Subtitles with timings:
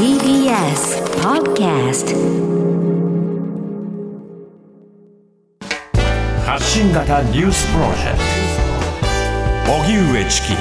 [0.00, 2.16] TBS Podcast
[6.42, 8.18] 発信型ニュースプロジェク
[9.66, 10.54] ト荻上チキ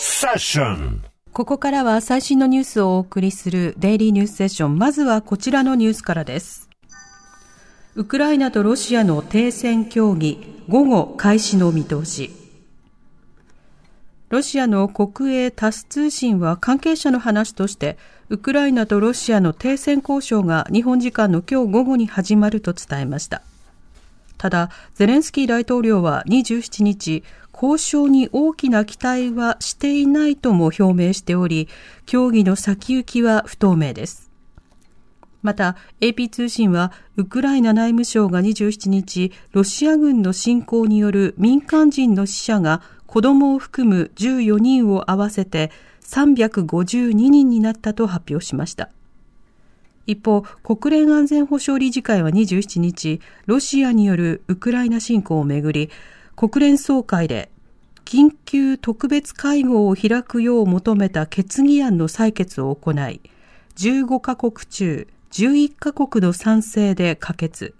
[0.00, 4.76] セッションここからは最新のニュースをお送りするデイリーニュースセッション。
[4.76, 6.68] まずはこちらのニュースからです。
[7.94, 12.41] ウクライナとロシアの停戦協議、午後開始の見通し。
[14.32, 17.98] ロシアの国営タス通信は関係者の話として、
[18.30, 23.42] ウクライナとロシアの停戦交渉が日本時間の今日午後に始まると伝えました。
[24.38, 31.68] ただ、ゼレンスキー大統領は27日、交渉に大きな期待はしていないとも表明しており、
[32.06, 34.30] 協議の先行きは不透明です。
[35.42, 42.80] また、AP 通信は、ウクライナ内務省が27日、ロシア軍の侵攻による民間人の死者が
[43.12, 48.88] 子供を含む14人を合わせて352人になったと発表しました。
[50.06, 55.90] 一方、国連安全保障理事会は27日、ロシアによるウクライナ侵攻をめぐり、
[56.36, 57.50] 国連総会で
[58.06, 63.20] 緊急特別会合を開くよう求めた決議案の採決を行い、
[63.76, 67.74] 15カ国中11カ国の賛成で可決。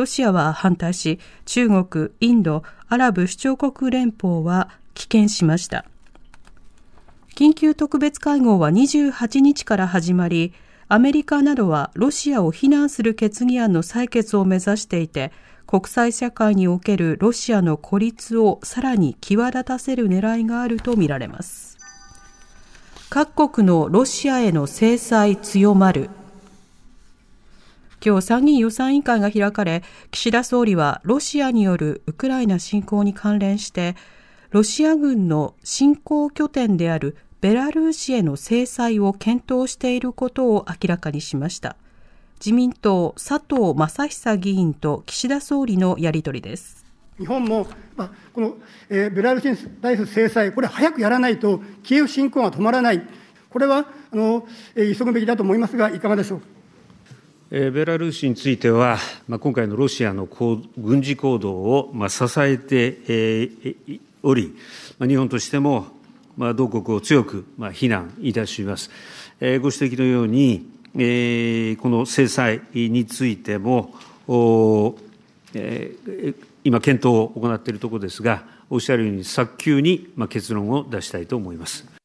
[0.00, 5.84] ロシアは反対し、中国、インド、アラブ首長国連邦は棄権しました。
[7.36, 10.54] 緊急特別会合は28日から始まり、
[10.88, 15.32] アメリカなどはロシアを非難する決議案の採決を目指していて、
[15.66, 21.76] 国際社会におけるロシアの孤立をさらに際立たせる狙いがあるとみられます。
[23.10, 26.08] 各国のロシアへの制裁強まる
[28.04, 33.94] 今日参議院予算委員会が開かれ、岸田総理はロシアによるウクライナ侵攻に関連して、
[34.50, 41.76] ロシア軍の侵攻拠点であるベラルーシへの制裁を検討していることを明らかにしました。
[42.38, 46.84] 自民党佐藤正久議員と岸田総理のやり取りです。
[47.18, 48.56] 日本も、まあ、この、
[48.88, 53.06] えー、ベラルーシに対する制裁、これ、早くやらないと、キエフ侵攻が止まらない、
[53.50, 56.40] これはあの、えー、急ぐべきだと思いますが、いかがでしょう？
[56.40, 56.46] か。
[57.50, 60.28] ベラルーシについては、今回のロシアの
[60.78, 63.74] 軍事行動を支えて
[64.22, 64.54] おり、
[65.00, 65.88] 日本としても
[66.54, 68.88] 同国を強く非難いたします。
[69.40, 70.64] ご指摘のように、
[71.78, 73.96] この制裁についても、
[76.62, 81.99] 今、検討を行っているところですが、おっしゃるように、早急に結論を出したいと思います。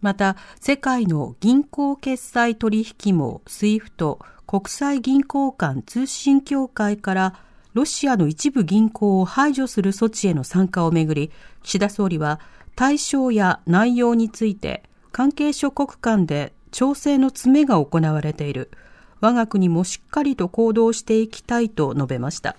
[0.00, 7.34] また、世界の銀行決済取引網 SWIFT 国際銀行間通信協会から
[7.74, 11.30] ロシアの一部銀行を排除する措置への参加をめぐり、
[11.62, 12.40] 岸田総理は
[12.76, 18.70] 対象や内容について関係諸国間で調整の詰めが行われている。
[19.20, 22.56] 我が国もしっかりと行動していきたいと述べました。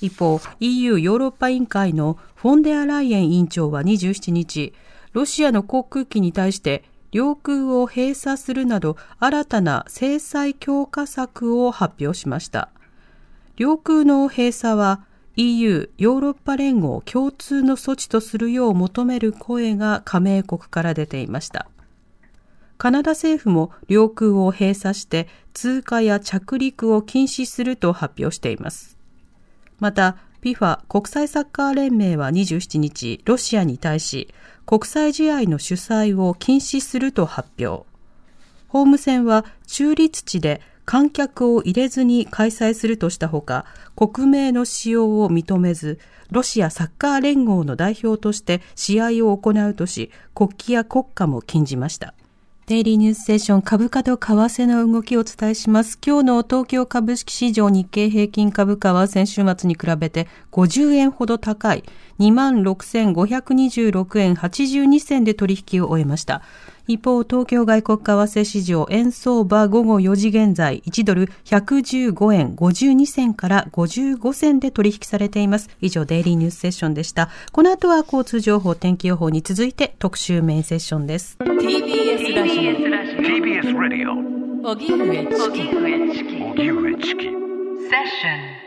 [0.00, 4.74] 一方、EU ヨーロッパ委員会のフォンデアライエン委員長は27日、
[5.12, 12.70] ロシアの航空機に対して領空を閉鎖するなど新たな制裁強化策を発表しました。
[13.56, 15.04] 領空の閉鎖は
[15.36, 21.68] EU= ヨーロッパ連合共通の措置とするよう求める声が加盟国から出ていました。
[22.78, 28.98] カナダ政府も領空を閉鎖して通過や着陸を禁止すると発表しています。
[29.78, 34.34] また、FIFA 国際サッカー連盟は27日、ロシアに対し、
[34.66, 37.86] 国際試合の主催を禁止すると発表。
[38.66, 46.00] ホーム戦は中立地で観客を入れずに開催するとしたほか、国名の使用を認めず、
[46.32, 52.14] ロシアサッカー連合の代表として試合を行うとし、国旗や国歌も禁じました。
[52.66, 55.98] デイリーニュースセッション株価と為替の動きをお伝えします。
[56.00, 61.82] 今日の東京株式市場日経平均株価は先週末に比べて50円ほど高い
[62.20, 66.42] 26,526円82銭で取引を終えました。
[66.86, 75.68] 一方、東京外国為替市場円相場午後4時現在1ドル115円52銭から55銭で取引されています。
[75.80, 77.28] 以上、デイリーニュースセッションでした。
[77.52, 81.36] この後は交通情報、天気予報に続いて特集メインセッションです。
[81.40, 82.72] TBS ラジオ
[83.22, 84.32] TBS ラジオ
[84.70, 87.32] 荻上チキ荻上チキセッ
[88.06, 88.61] ション